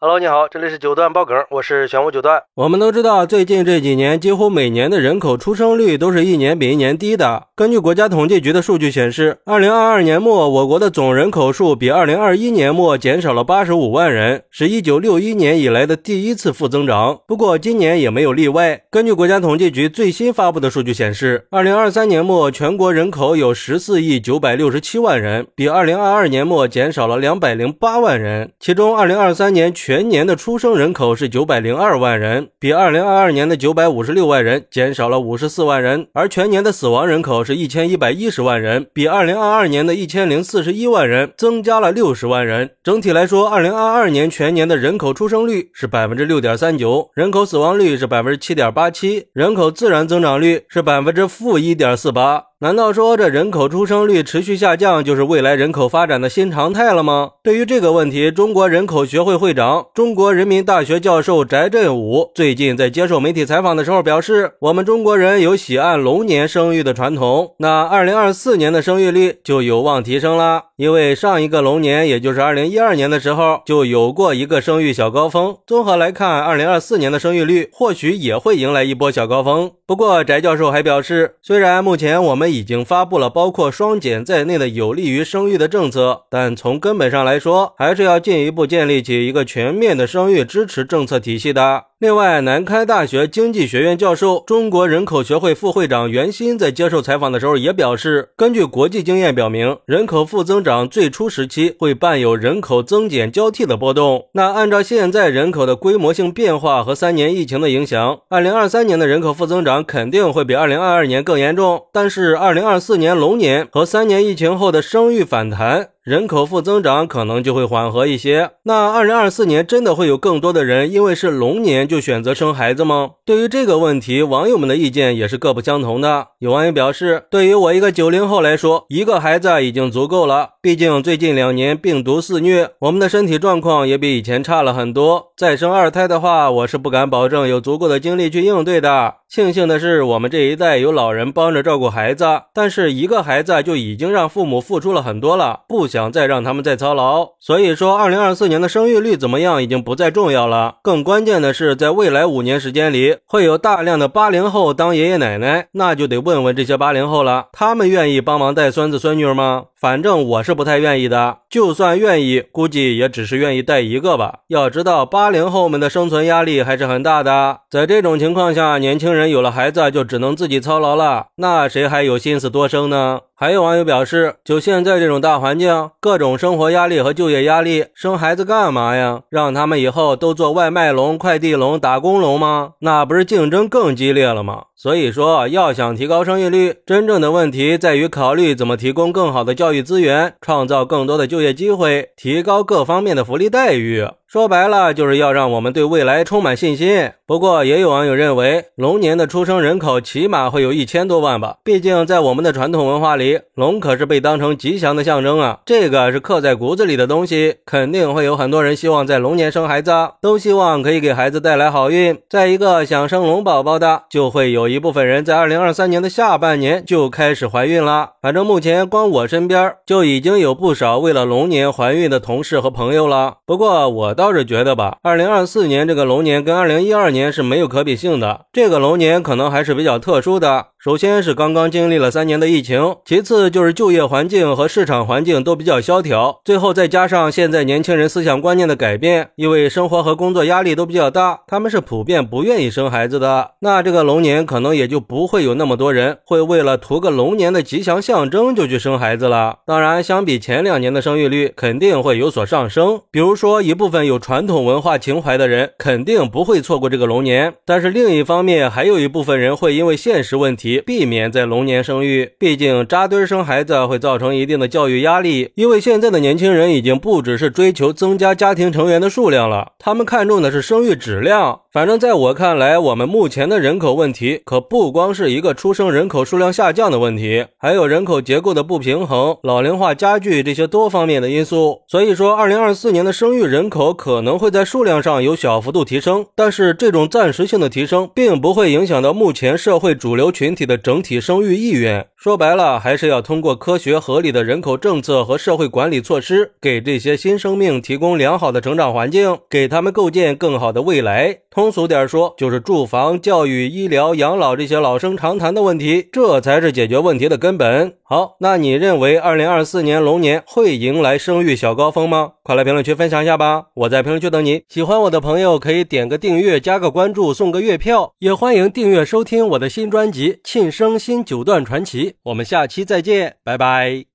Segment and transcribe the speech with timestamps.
[0.00, 2.40] Hello，你好，这里是九段爆梗，我是玄武九段。
[2.54, 7.48] 我们都知道，最近这几年，几乎每年的人口出生率都是一年比一年低的。
[7.56, 17.18] 根据国家统计局的数据显示，二零二二年末，我国的总人口数比二零二一年末减少了八十五万人，是一九六一年以来的第一次负增长。
[17.26, 18.80] 不过，今年也没有例外。
[18.92, 28.52] 根据国家统计局最新发布的数据显示，二零二三年末全国人口有十四亿九百六十七万人，比二零二二年末减少了两百零八万人。
[28.60, 42.68] 其中，二零二三年全全年的出生人口是九百零二万人，比二零二二年的九百五十六万人减少了五十四万人，而全年的死亡人口是一千一百一十万人，比二零二二年的一千零四十一万人增加了六十万人。
[42.84, 52.47] 整体来说，二零二二年全年的人口出生率是百分之六点三九，人口死亡率是百分之七点八七，人口自然增长率是百分之负一点四八。
[52.60, 57.30] 难道说这人口出生率持续下降就是未来人口发展的新常态了吗？
[57.40, 70.64] 对于这个问题，中国人口学会会长、中国人民大学教授翟振武最近在接受媒体采访的时候表示：“我们中国人有喜按龙年生育的传统，那二零二四年的生育率就有望提升啦。
[70.74, 75.56] 因为上一个龙年，也就是二零一二年的时候，就有过一个生育小高峰。
[75.64, 79.70] 综合来看，二零二四年的生育率或许也会迎来一波小高峰。
[79.88, 91.84] 不过，翟教授还表示，虽然目前我们已经发布了包括双减在内的有利于生育的政策，但从根本上来说，还是要进一步建立起一个全面的生育支持政策体系的。
[92.00, 104.26] 另外，南开大学经济学院教授、中国人口学会副会长袁鑫在接受采访的时候也表示，根据国际经验表明，人口负增长最初时期会伴有人口增减交替的波动。
[104.34, 111.86] 那按照现在人口的规模性变化和三年疫情的影响，二零二三年的人口负增长肯定会比二零二二年更严重。
[111.92, 115.88] 但是，二零二四年龙年和三年疫情后的生育反弹。
[116.08, 118.52] 人口负增长可能就会缓和一些。
[118.62, 123.10] 那二零二四年真的会有更多的人因为是龙年就选择生孩子吗？
[123.26, 126.28] 对于这个问题，网友们的意见也是各不相同的。
[126.38, 130.52] 有网友表示，对于我一个九零后来说，一个孩子已经足够了。
[130.68, 135.32] 毕竟最近两年病毒肆虐，我们的身体状况也比以前差了很多。
[135.34, 139.14] 再生二胎的话，我是不敢保证有足够的精力去应对的。
[139.30, 147.28] 庆幸的是，我们这一代有老人帮着照顾孩子，但是一个孩子就已经让父母付出了很多了，不想再让他们再操劳。
[147.40, 150.76] 所以说，二零二四年的生育率怎么样已经不再重要了。
[150.82, 159.64] 更关键的是，在未来五年时间里，会有大量的八零后当爷爷奶奶，那就得问问这些八零后了，他们愿意帮忙带孙子孙女吗？
[159.78, 161.38] 反正我是不太愿意的。
[161.48, 164.40] 就算愿意，估计也只是愿意带一个吧。
[164.48, 167.60] 要知道，八零后们的生存压力还是很大的。
[167.70, 169.28] 在这种情况下，年轻人。
[169.28, 173.20] 有了孩子就只能自己操劳了，那谁还有心思多生呢？
[173.40, 179.20] 还有网友表示，就现在这种大环境，各种生活压力和就业压力，生孩子干嘛呀？
[179.30, 182.72] 让他们以后都做外卖龙、快递龙、打工龙吗？
[182.80, 184.64] 那不是竞争更激烈了吗？
[184.74, 194.04] 所以说，要想提高生育率，真正的问题在于考虑怎么提供更好的教育资源，创造更多的就业机会，提高各方面的福利待遇。
[194.30, 197.12] 说白了，就是要让我们对未来充满信心。
[197.24, 201.56] 不过，也有网友认为，龙年的出生人口起码会有一千多万吧？
[201.64, 209.90] 毕竟在我们的传统文化里，龙可是被当成吉祥的象征啊，这个是刻在骨子里的东西，肯定会有很多人希望在龙年生孩子，
[210.20, 212.18] 都希望可以给孩子带来好运。
[212.28, 218.10] 再一个，想生龙宝宝的，就会有一部分人在二零二三年的下半年就开始怀孕了。
[218.20, 223.38] 反正目前光我身边就已经有不少为了龙年怀孕的同事和朋友了。
[223.46, 224.17] 不过我。
[224.18, 230.70] 倒是觉得吧，二零二四年这个龙年跟二零一二年是没有可比性的，这个龙年可能还是比较特殊的。
[230.78, 243.54] 首先是刚刚经历了三年的疫情，其次就是就业环境和市场环境都比较萧条，最后再加上现在年轻人思想观念的改变，因为生活和工作压力都比较大，他们是普遍不愿意生孩子的。
[243.62, 249.58] 那这个龙年可能也就不会有那么多人会为了图个龙年的吉祥象征就去生孩子了。
[249.66, 253.00] 当然，相比前两年的生育率肯定会有所上升。
[253.10, 260.67] 比如说一部分有传统文化情怀的人肯定不会错过这个龙年，但是另一方面还有一部分人会因为现实问题。
[260.84, 265.50] 避免在龙年生育，毕竟扎堆生孩子会造成一定的教育压力。
[265.54, 271.60] 因为现在的年轻人已经不只是追求增加家庭成员的数量了，他们看重的是生育质量。
[271.72, 281.82] 反正在我看来，我们目前的人口问题可不光是一个出生人口数量下降的问题，还有人口结构的不平衡、老龄化加剧这些多方面的因素。
[281.86, 292.08] 所以说，二零二四年的生育人口可能会在数量上有小幅度提升，但是这种暂时性的提升，并不会影响到目前社会主流群体体的整体生育意愿。
[292.16, 301.38] 说白了，还是要通过科学合理的人口政策和社会管理措施，给这些新生命提供良好的成长环境，给他们构建更好的未来。
[301.58, 307.94] 通俗点说，就是住房、教育、医疗、养老这些老生常谈的问题，这才是解决问题的根本。
[308.04, 312.34] 好，那你认为二零二四年龙年会迎来生育小高峰吗？
[312.44, 313.64] 快来评论区分享一下吧！
[313.74, 314.62] 我在评论区等你。
[314.68, 322.10] 喜欢我的朋友可以点个订阅、加个关注、送个月票，也欢迎订阅收听我的新专辑《庆生新九段传奇》。
[322.22, 324.08] 我们下期再见，拜拜。